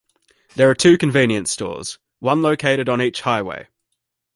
[0.55, 3.67] There are two convenience stores, one located on each highway.